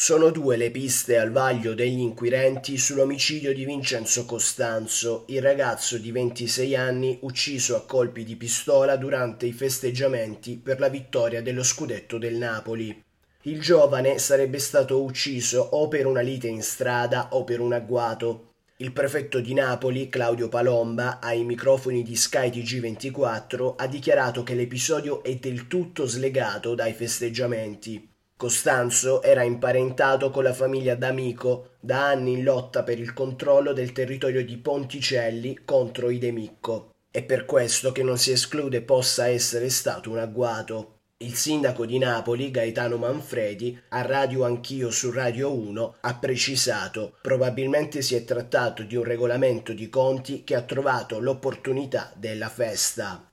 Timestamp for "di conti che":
49.72-50.54